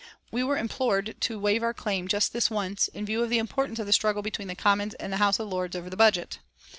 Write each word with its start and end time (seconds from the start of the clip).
We 0.31 0.43
were 0.43 0.57
implored 0.57 1.13
to 1.19 1.37
waive 1.39 1.61
our 1.61 1.75
claim 1.75 2.07
"just 2.07 2.33
this 2.33 2.49
once" 2.49 2.87
in 2.87 3.05
view 3.05 3.21
of 3.21 3.29
the 3.29 3.37
importance 3.37 3.77
of 3.77 3.85
the 3.85 3.93
struggle 3.93 4.23
between 4.23 4.47
the 4.47 4.55
Commons 4.55 4.95
and 4.95 5.13
the 5.13 5.17
House 5.17 5.37
of 5.37 5.47
Lords 5.47 5.75
over 5.75 5.91
the 5.91 5.95
budget. 5.95 6.39